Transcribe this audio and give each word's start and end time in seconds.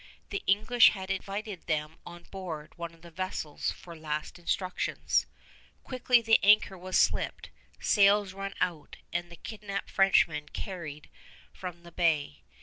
The 0.31 0.41
English 0.47 0.93
had 0.93 1.11
invited 1.11 1.67
them 1.67 1.99
on 2.07 2.23
board 2.23 2.75
one 2.75 2.91
of 2.95 3.03
the 3.03 3.11
vessels 3.11 3.69
for 3.71 3.95
last 3.95 4.39
instructions. 4.39 5.27
Quickly 5.83 6.23
the 6.23 6.39
anchor 6.41 6.75
was 6.75 6.97
slipped, 6.97 7.51
sails 7.79 8.33
run 8.33 8.55
out, 8.59 8.97
and 9.13 9.29
the 9.31 9.35
kidnapped 9.35 9.91
Frenchmen 9.91 10.49
carried 10.49 11.11
from 11.53 11.83
the 11.83 11.91
bay. 11.91 12.41